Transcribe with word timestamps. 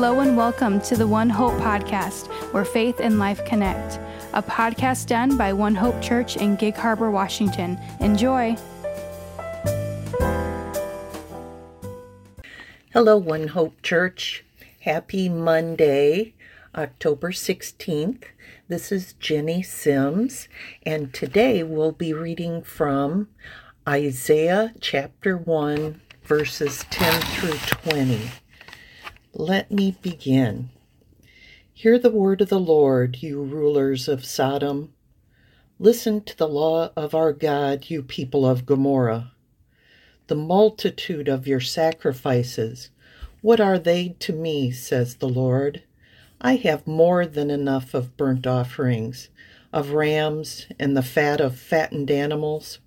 Hello 0.00 0.20
and 0.20 0.34
welcome 0.34 0.80
to 0.80 0.96
the 0.96 1.06
One 1.06 1.28
Hope 1.28 1.52
podcast, 1.60 2.28
where 2.54 2.64
faith 2.64 3.00
and 3.00 3.18
life 3.18 3.44
connect. 3.44 4.00
A 4.32 4.42
podcast 4.42 5.08
done 5.08 5.36
by 5.36 5.52
One 5.52 5.74
Hope 5.74 6.00
Church 6.00 6.38
in 6.38 6.56
Gig 6.56 6.74
Harbor, 6.74 7.10
Washington. 7.10 7.78
Enjoy. 8.00 8.56
Hello, 12.94 13.18
One 13.18 13.48
Hope 13.48 13.82
Church. 13.82 14.42
Happy 14.80 15.28
Monday, 15.28 16.32
October 16.74 17.30
16th. 17.30 18.22
This 18.68 18.90
is 18.90 19.12
Ginny 19.20 19.62
Sims, 19.62 20.48
and 20.82 21.12
today 21.12 21.62
we'll 21.62 21.92
be 21.92 22.14
reading 22.14 22.62
from 22.62 23.28
Isaiah 23.86 24.72
chapter 24.80 25.36
1, 25.36 26.00
verses 26.22 26.86
10 26.88 27.20
through 27.20 27.58
20. 27.92 28.30
Let 29.32 29.70
me 29.70 29.96
begin. 30.02 30.70
Hear 31.72 32.00
the 32.00 32.10
word 32.10 32.40
of 32.40 32.48
the 32.48 32.58
Lord, 32.58 33.22
you 33.22 33.40
rulers 33.40 34.08
of 34.08 34.24
Sodom. 34.24 34.92
Listen 35.78 36.20
to 36.24 36.36
the 36.36 36.48
law 36.48 36.90
of 36.96 37.14
our 37.14 37.32
God, 37.32 37.88
you 37.88 38.02
people 38.02 38.44
of 38.44 38.66
Gomorrah. 38.66 39.30
The 40.26 40.34
multitude 40.34 41.28
of 41.28 41.46
your 41.46 41.60
sacrifices, 41.60 42.90
what 43.40 43.60
are 43.60 43.78
they 43.78 44.16
to 44.18 44.32
me, 44.32 44.72
says 44.72 45.14
the 45.14 45.28
Lord? 45.28 45.84
I 46.40 46.56
have 46.56 46.88
more 46.88 47.24
than 47.24 47.52
enough 47.52 47.94
of 47.94 48.16
burnt 48.16 48.48
offerings, 48.48 49.28
of 49.72 49.92
rams 49.92 50.66
and 50.76 50.96
the 50.96 51.02
fat 51.02 51.40
of 51.40 51.56
fattened 51.56 52.10
animals. 52.10 52.80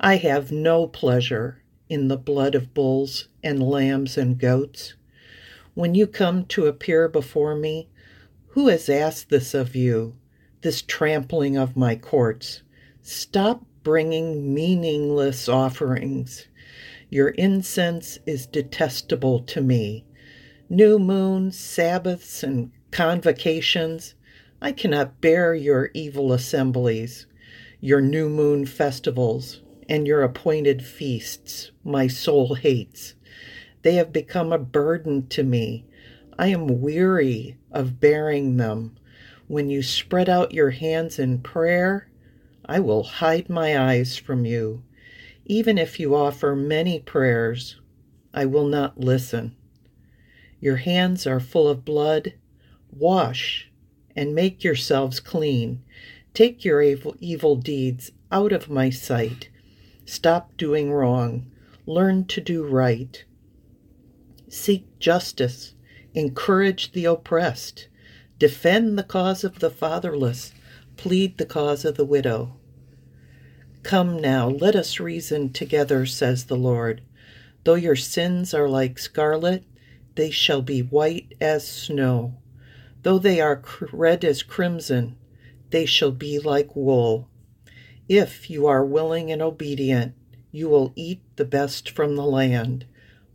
I 0.00 0.16
have 0.16 0.50
no 0.50 0.88
pleasure 0.88 1.62
in 1.88 2.08
the 2.08 2.18
blood 2.18 2.56
of 2.56 2.74
bulls 2.74 3.28
and 3.44 3.62
lambs 3.62 4.18
and 4.18 4.36
goats. 4.36 4.94
When 5.74 5.96
you 5.96 6.06
come 6.06 6.44
to 6.46 6.66
appear 6.66 7.08
before 7.08 7.56
me, 7.56 7.88
who 8.50 8.68
has 8.68 8.88
asked 8.88 9.28
this 9.28 9.54
of 9.54 9.74
you, 9.74 10.14
this 10.60 10.80
trampling 10.80 11.56
of 11.56 11.76
my 11.76 11.96
courts? 11.96 12.62
Stop 13.02 13.66
bringing 13.82 14.54
meaningless 14.54 15.48
offerings. 15.48 16.46
Your 17.10 17.30
incense 17.30 18.20
is 18.24 18.46
detestable 18.46 19.40
to 19.40 19.60
me. 19.60 20.04
New 20.70 21.00
moons, 21.00 21.58
Sabbaths, 21.58 22.44
and 22.44 22.70
convocations. 22.92 24.14
I 24.62 24.70
cannot 24.70 25.20
bear 25.20 25.56
your 25.56 25.90
evil 25.92 26.32
assemblies, 26.32 27.26
your 27.80 28.00
new 28.00 28.28
moon 28.28 28.64
festivals, 28.64 29.60
and 29.88 30.06
your 30.06 30.22
appointed 30.22 30.84
feasts. 30.84 31.72
My 31.82 32.06
soul 32.06 32.54
hates. 32.54 33.16
They 33.84 33.96
have 33.96 34.14
become 34.14 34.50
a 34.50 34.58
burden 34.58 35.26
to 35.28 35.42
me. 35.42 35.84
I 36.38 36.48
am 36.48 36.80
weary 36.80 37.58
of 37.70 38.00
bearing 38.00 38.56
them. 38.56 38.96
When 39.46 39.68
you 39.68 39.82
spread 39.82 40.26
out 40.26 40.54
your 40.54 40.70
hands 40.70 41.18
in 41.18 41.42
prayer, 41.42 42.08
I 42.64 42.80
will 42.80 43.02
hide 43.02 43.50
my 43.50 43.78
eyes 43.78 44.16
from 44.16 44.46
you. 44.46 44.82
Even 45.44 45.76
if 45.76 46.00
you 46.00 46.14
offer 46.14 46.56
many 46.56 46.98
prayers, 46.98 47.78
I 48.32 48.46
will 48.46 48.66
not 48.66 49.00
listen. 49.00 49.54
Your 50.60 50.76
hands 50.76 51.26
are 51.26 51.38
full 51.38 51.68
of 51.68 51.84
blood. 51.84 52.32
Wash 52.90 53.70
and 54.16 54.34
make 54.34 54.64
yourselves 54.64 55.20
clean. 55.20 55.82
Take 56.32 56.64
your 56.64 56.80
evil, 56.80 57.16
evil 57.20 57.54
deeds 57.54 58.12
out 58.32 58.50
of 58.50 58.70
my 58.70 58.88
sight. 58.88 59.50
Stop 60.06 60.56
doing 60.56 60.90
wrong. 60.90 61.50
Learn 61.84 62.24
to 62.28 62.40
do 62.40 62.64
right. 62.64 63.22
Seek 64.56 65.00
justice, 65.00 65.74
encourage 66.14 66.92
the 66.92 67.06
oppressed, 67.06 67.88
defend 68.38 68.96
the 68.96 69.02
cause 69.02 69.42
of 69.42 69.58
the 69.58 69.68
fatherless, 69.68 70.54
plead 70.96 71.38
the 71.38 71.44
cause 71.44 71.84
of 71.84 71.96
the 71.96 72.04
widow. 72.04 72.56
Come 73.82 74.16
now, 74.20 74.48
let 74.48 74.76
us 74.76 75.00
reason 75.00 75.52
together, 75.52 76.06
says 76.06 76.44
the 76.44 76.56
Lord. 76.56 77.02
Though 77.64 77.74
your 77.74 77.96
sins 77.96 78.54
are 78.54 78.68
like 78.68 78.96
scarlet, 79.00 79.64
they 80.14 80.30
shall 80.30 80.62
be 80.62 80.82
white 80.82 81.34
as 81.40 81.66
snow. 81.66 82.36
Though 83.02 83.18
they 83.18 83.40
are 83.40 83.60
red 83.92 84.24
as 84.24 84.44
crimson, 84.44 85.16
they 85.70 85.84
shall 85.84 86.12
be 86.12 86.38
like 86.38 86.76
wool. 86.76 87.28
If 88.08 88.48
you 88.48 88.68
are 88.68 88.86
willing 88.86 89.32
and 89.32 89.42
obedient, 89.42 90.14
you 90.52 90.68
will 90.68 90.92
eat 90.94 91.22
the 91.34 91.44
best 91.44 91.90
from 91.90 92.14
the 92.14 92.24
land. 92.24 92.86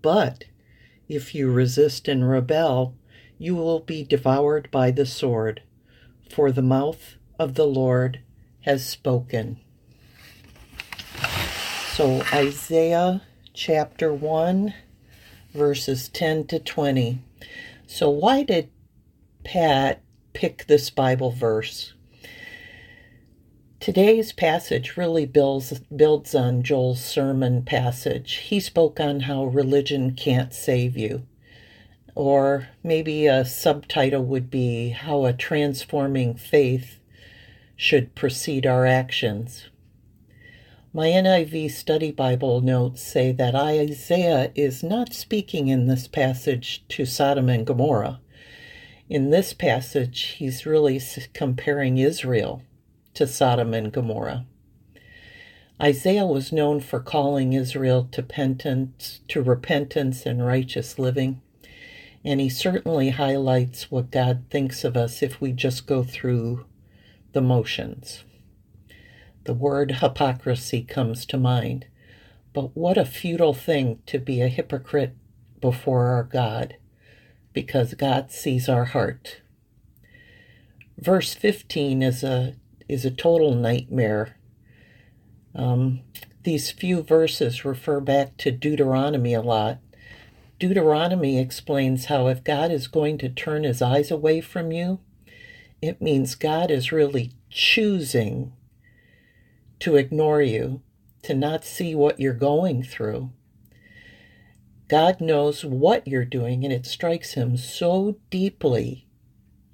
But 0.00 0.44
if 1.14 1.34
you 1.34 1.50
resist 1.50 2.08
and 2.08 2.26
rebel, 2.26 2.94
you 3.36 3.54
will 3.54 3.80
be 3.80 4.02
devoured 4.02 4.70
by 4.70 4.90
the 4.90 5.04
sword, 5.04 5.60
for 6.30 6.50
the 6.50 6.62
mouth 6.62 7.16
of 7.38 7.54
the 7.54 7.66
Lord 7.66 8.20
has 8.60 8.86
spoken. 8.86 9.60
So, 11.92 12.22
Isaiah 12.32 13.20
chapter 13.52 14.14
1, 14.14 14.72
verses 15.52 16.08
10 16.08 16.46
to 16.46 16.58
20. 16.58 17.18
So, 17.86 18.08
why 18.08 18.42
did 18.42 18.70
Pat 19.44 20.00
pick 20.32 20.66
this 20.66 20.88
Bible 20.88 21.30
verse? 21.30 21.92
Today's 23.82 24.30
passage 24.30 24.96
really 24.96 25.26
builds, 25.26 25.80
builds 25.80 26.36
on 26.36 26.62
Joel's 26.62 27.04
sermon 27.04 27.64
passage. 27.64 28.34
He 28.34 28.60
spoke 28.60 29.00
on 29.00 29.18
how 29.18 29.46
religion 29.46 30.14
can't 30.14 30.54
save 30.54 30.96
you. 30.96 31.26
Or 32.14 32.68
maybe 32.84 33.26
a 33.26 33.44
subtitle 33.44 34.22
would 34.22 34.52
be 34.52 34.90
How 34.90 35.24
a 35.24 35.32
Transforming 35.32 36.36
Faith 36.36 37.00
Should 37.74 38.14
Precede 38.14 38.66
Our 38.66 38.86
Actions. 38.86 39.66
My 40.94 41.08
NIV 41.08 41.72
Study 41.72 42.12
Bible 42.12 42.60
notes 42.60 43.02
say 43.02 43.32
that 43.32 43.56
Isaiah 43.56 44.52
is 44.54 44.84
not 44.84 45.12
speaking 45.12 45.66
in 45.66 45.88
this 45.88 46.06
passage 46.06 46.84
to 46.90 47.04
Sodom 47.04 47.48
and 47.48 47.66
Gomorrah. 47.66 48.20
In 49.08 49.30
this 49.30 49.52
passage, 49.52 50.36
he's 50.38 50.66
really 50.66 51.00
comparing 51.34 51.98
Israel 51.98 52.62
to 53.14 53.26
Sodom 53.26 53.74
and 53.74 53.92
Gomorrah. 53.92 54.46
Isaiah 55.80 56.26
was 56.26 56.52
known 56.52 56.80
for 56.80 57.00
calling 57.00 57.52
Israel 57.52 58.08
to 58.12 58.22
repentance, 58.22 59.20
to 59.28 59.42
repentance 59.42 60.24
and 60.24 60.46
righteous 60.46 60.98
living, 60.98 61.40
and 62.24 62.40
he 62.40 62.48
certainly 62.48 63.10
highlights 63.10 63.90
what 63.90 64.12
God 64.12 64.44
thinks 64.48 64.84
of 64.84 64.96
us 64.96 65.22
if 65.22 65.40
we 65.40 65.52
just 65.52 65.86
go 65.86 66.04
through 66.04 66.66
the 67.32 67.40
motions. 67.40 68.22
The 69.44 69.54
word 69.54 69.96
hypocrisy 69.96 70.84
comes 70.84 71.26
to 71.26 71.36
mind, 71.36 71.86
but 72.52 72.76
what 72.76 72.96
a 72.96 73.04
futile 73.04 73.54
thing 73.54 73.98
to 74.06 74.20
be 74.20 74.40
a 74.40 74.48
hypocrite 74.48 75.16
before 75.60 76.08
our 76.08 76.22
God, 76.22 76.76
because 77.52 77.94
God 77.94 78.30
sees 78.30 78.68
our 78.68 78.84
heart. 78.84 79.40
Verse 80.96 81.34
15 81.34 82.02
is 82.02 82.22
a 82.22 82.54
is 82.92 83.04
a 83.04 83.10
total 83.10 83.54
nightmare. 83.54 84.36
Um, 85.54 86.00
these 86.44 86.70
few 86.70 87.02
verses 87.02 87.64
refer 87.64 88.00
back 88.00 88.36
to 88.38 88.50
Deuteronomy 88.50 89.34
a 89.34 89.40
lot. 89.42 89.78
Deuteronomy 90.58 91.38
explains 91.38 92.06
how 92.06 92.28
if 92.28 92.44
God 92.44 92.70
is 92.70 92.86
going 92.86 93.18
to 93.18 93.28
turn 93.28 93.64
his 93.64 93.82
eyes 93.82 94.10
away 94.10 94.40
from 94.40 94.72
you, 94.72 95.00
it 95.80 96.00
means 96.00 96.34
God 96.34 96.70
is 96.70 96.92
really 96.92 97.32
choosing 97.50 98.52
to 99.80 99.96
ignore 99.96 100.42
you, 100.42 100.82
to 101.22 101.34
not 101.34 101.64
see 101.64 101.94
what 101.94 102.20
you're 102.20 102.32
going 102.34 102.82
through. 102.82 103.30
God 104.88 105.20
knows 105.20 105.64
what 105.64 106.06
you're 106.06 106.24
doing, 106.24 106.64
and 106.64 106.72
it 106.72 106.86
strikes 106.86 107.34
him 107.34 107.56
so 107.56 108.16
deeply, 108.30 109.06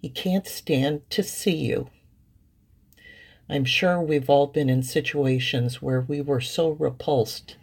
he 0.00 0.08
can't 0.08 0.46
stand 0.46 1.02
to 1.10 1.22
see 1.22 1.56
you. 1.56 1.90
I'm 3.48 3.64
sure 3.64 4.00
we've 4.00 4.28
all 4.28 4.46
been 4.46 4.68
in 4.68 4.82
situations 4.82 5.80
where 5.80 6.02
we 6.02 6.20
were 6.20 6.40
so 6.40 6.70
repulsed 6.70 7.56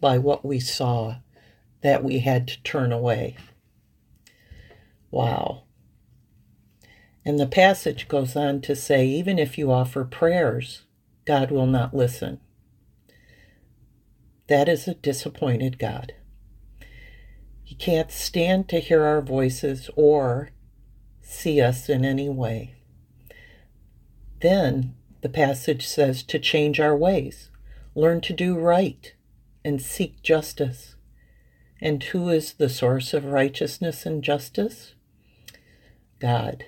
by 0.00 0.18
what 0.18 0.44
we 0.44 0.58
saw 0.58 1.16
that 1.82 2.02
we 2.02 2.20
had 2.20 2.48
to 2.48 2.62
turn 2.62 2.92
away. 2.92 3.36
Wow. 5.10 5.62
And 7.24 7.38
the 7.38 7.46
passage 7.46 8.08
goes 8.08 8.34
on 8.34 8.60
to 8.62 8.74
say 8.74 9.06
even 9.06 9.38
if 9.38 9.58
you 9.58 9.70
offer 9.70 10.04
prayers, 10.04 10.82
God 11.24 11.50
will 11.50 11.66
not 11.66 11.94
listen. 11.94 12.40
That 14.48 14.68
is 14.68 14.88
a 14.88 14.94
disappointed 14.94 15.78
God. 15.78 16.14
He 17.62 17.74
can't 17.74 18.10
stand 18.10 18.68
to 18.70 18.80
hear 18.80 19.04
our 19.04 19.20
voices 19.20 19.90
or 19.94 20.50
see 21.20 21.60
us 21.60 21.88
in 21.88 22.04
any 22.04 22.30
way. 22.30 22.76
Then 24.40 24.94
the 25.20 25.28
passage 25.28 25.86
says 25.86 26.22
to 26.24 26.38
change 26.38 26.78
our 26.80 26.96
ways, 26.96 27.50
learn 27.94 28.20
to 28.22 28.32
do 28.32 28.56
right, 28.56 29.14
and 29.64 29.82
seek 29.82 30.22
justice. 30.22 30.94
And 31.80 32.02
who 32.02 32.28
is 32.28 32.54
the 32.54 32.68
source 32.68 33.14
of 33.14 33.26
righteousness 33.26 34.06
and 34.06 34.22
justice? 34.22 34.94
God. 36.20 36.66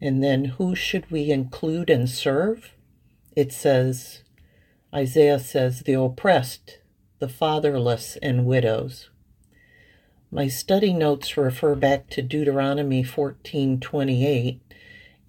And 0.00 0.22
then 0.22 0.44
who 0.44 0.74
should 0.74 1.10
we 1.10 1.30
include 1.30 1.88
and 1.88 2.08
serve? 2.08 2.72
It 3.36 3.52
says, 3.52 4.22
Isaiah 4.94 5.38
says, 5.38 5.80
the 5.80 5.94
oppressed, 5.94 6.78
the 7.18 7.28
fatherless, 7.28 8.16
and 8.20 8.44
widows. 8.44 9.10
My 10.30 10.48
study 10.48 10.92
notes 10.92 11.36
refer 11.36 11.74
back 11.74 12.08
to 12.10 12.22
Deuteronomy 12.22 13.04
14:28 13.04 14.60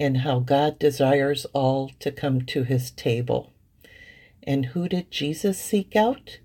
and 0.03 0.17
how 0.17 0.39
God 0.39 0.79
desires 0.79 1.45
all 1.53 1.89
to 1.99 2.11
come 2.11 2.41
to 2.41 2.63
his 2.63 2.91
table. 2.91 3.53
And 4.45 4.65
who 4.65 4.89
did 4.89 5.09
Jesus 5.09 5.57
seek 5.57 5.95
out? 5.95 6.39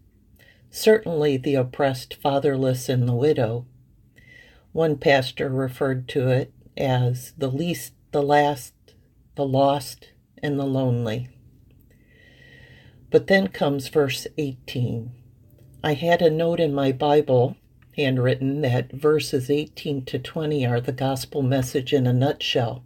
Certainly 0.70 1.38
the 1.38 1.56
oppressed, 1.56 2.14
fatherless, 2.14 2.88
and 2.88 3.08
the 3.08 3.16
widow. 3.16 3.66
One 4.70 4.96
pastor 4.96 5.48
referred 5.48 6.06
to 6.10 6.28
it 6.28 6.52
as 6.76 7.32
the 7.36 7.50
least, 7.50 7.94
the 8.12 8.22
last, 8.22 8.74
the 9.34 9.44
lost, 9.44 10.12
and 10.40 10.56
the 10.56 10.64
lonely. 10.64 11.28
But 13.10 13.26
then 13.26 13.48
comes 13.48 13.88
verse 13.88 14.28
18. 14.36 15.10
I 15.82 15.94
had 15.94 16.22
a 16.22 16.30
note 16.30 16.60
in 16.60 16.72
my 16.72 16.92
Bible, 16.92 17.56
handwritten, 17.96 18.60
that 18.60 18.92
verses 18.92 19.50
18 19.50 20.04
to 20.04 20.20
20 20.20 20.64
are 20.64 20.80
the 20.80 20.92
gospel 20.92 21.42
message 21.42 21.92
in 21.92 22.06
a 22.06 22.12
nutshell. 22.12 22.84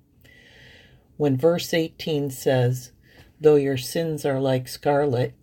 When 1.16 1.36
verse 1.36 1.74
18 1.74 2.30
says, 2.30 2.92
Though 3.40 3.56
your 3.56 3.76
sins 3.76 4.24
are 4.24 4.40
like 4.40 4.68
scarlet, 4.68 5.34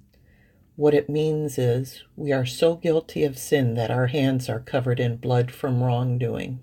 what 0.76 0.94
it 0.94 1.10
means 1.10 1.58
is 1.58 2.04
we 2.16 2.32
are 2.32 2.46
so 2.46 2.76
guilty 2.76 3.24
of 3.26 3.38
sin 3.38 3.74
that 3.74 3.92
our 3.92 4.08
hands 4.08 4.48
are 4.48 4.62
covered 4.62 5.00
in 5.00 5.18
blood 5.18 5.52
from 5.52 5.84
wrongdoing. 5.84 6.62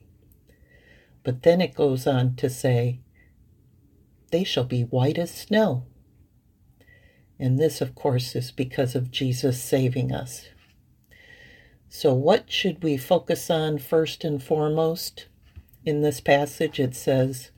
But 1.23 1.43
then 1.43 1.61
it 1.61 1.75
goes 1.75 2.06
on 2.06 2.37
to 2.37 2.49
say, 2.49 3.00
They 4.31 4.44
shall 4.44 4.64
be 4.64 4.82
white 4.82 5.19
as 5.19 5.35
snow. 5.35 5.85
And 7.38 7.58
this, 7.58 7.81
of 7.81 7.94
course, 7.94 8.35
is 8.35 8.50
because 8.50 8.94
of 8.94 9.11
Jesus 9.11 9.62
saving 9.62 10.12
us. 10.12 10.47
So, 11.88 12.14
what 12.14 12.50
should 12.50 12.82
we 12.82 12.97
focus 12.97 13.50
on 13.50 13.79
first 13.79 14.25
and 14.25 14.43
foremost? 14.43 15.26
In 15.85 16.00
this 16.00 16.20
passage, 16.20 16.81
it 16.81 16.94
says, 16.94 17.50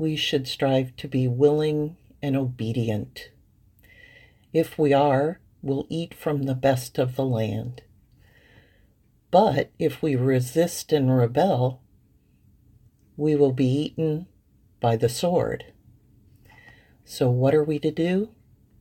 We 0.00 0.16
should 0.16 0.48
strive 0.48 0.96
to 0.96 1.08
be 1.08 1.28
willing 1.28 1.98
and 2.22 2.34
obedient. 2.34 3.28
If 4.50 4.78
we 4.78 4.94
are, 4.94 5.40
we'll 5.60 5.86
eat 5.90 6.14
from 6.14 6.44
the 6.44 6.54
best 6.54 6.98
of 6.98 7.16
the 7.16 7.24
land. 7.26 7.82
But 9.30 9.72
if 9.78 10.00
we 10.00 10.16
resist 10.16 10.90
and 10.90 11.14
rebel, 11.14 11.82
we 13.18 13.36
will 13.36 13.52
be 13.52 13.66
eaten 13.66 14.26
by 14.80 14.96
the 14.96 15.10
sword. 15.10 15.66
So, 17.04 17.28
what 17.28 17.54
are 17.54 17.62
we 17.62 17.78
to 17.80 17.90
do? 17.90 18.30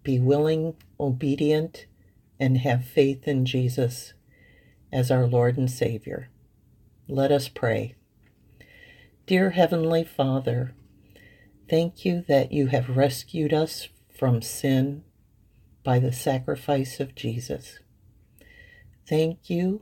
Be 0.04 0.20
willing, 0.20 0.76
obedient, 1.02 1.86
and 2.40 2.60
have 2.60 2.86
faith 2.86 3.28
in 3.28 3.46
Jesus 3.46 4.14
as 4.90 5.12
our 5.12 5.28
Lord 5.28 5.58
and 5.58 5.70
Savior. 5.70 6.30
Let 7.10 7.30
us 7.30 7.50
pray. 7.50 7.96
Dear 9.28 9.50
Heavenly 9.50 10.06
Father, 10.06 10.74
thank 11.70 12.04
you 12.04 12.24
that 12.28 12.52
you 12.52 12.68
have 12.68 12.98
rescued 12.98 13.54
us 13.54 13.90
from 14.18 14.42
sin 14.42 15.04
by 15.84 16.00
the 16.00 16.12
sacrifice 16.12 17.00
of 17.00 17.16
Jesus. 17.16 17.80
Thank 19.08 19.50
you, 19.50 19.82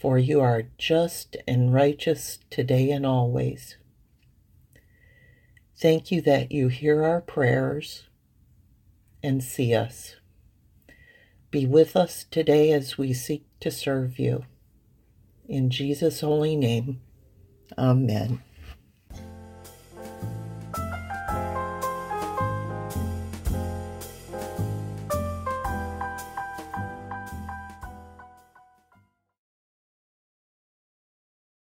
for 0.00 0.18
you 0.18 0.40
are 0.40 0.64
just 0.78 1.36
and 1.46 1.72
righteous 1.72 2.38
today 2.50 2.90
and 2.90 3.04
always. 3.06 3.76
Thank 5.76 6.10
you 6.10 6.20
that 6.22 6.52
you 6.52 6.68
hear 6.68 7.02
our 7.04 7.20
prayers 7.20 8.04
and 9.22 9.42
see 9.42 9.74
us. 9.74 10.16
Be 11.50 11.66
with 11.66 11.96
us 11.96 12.24
today 12.30 12.72
as 12.72 12.98
we 12.98 13.12
seek 13.12 13.44
to 13.60 13.70
serve 13.70 14.18
you. 14.18 14.44
In 15.48 15.70
Jesus' 15.70 16.20
holy 16.20 16.56
name, 16.56 17.00
amen. 17.78 18.42